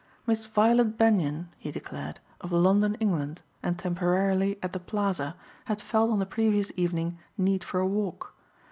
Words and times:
Miss 0.25 0.47
Violet 0.47 0.97
Benyon, 0.97 1.49
he 1.59 1.69
declared, 1.69 2.19
of 2.39 2.51
London, 2.51 2.95
England, 2.99 3.43
and 3.61 3.77
temporarily 3.77 4.57
at 4.63 4.73
the 4.73 4.79
Plaza, 4.79 5.35
had 5.65 5.79
felt 5.79 6.09
on 6.09 6.17
the 6.17 6.25
previous 6.25 6.71
evening 6.75 7.19
need 7.37 7.63
for 7.63 7.79
a 7.79 7.85
walk. 7.85 8.33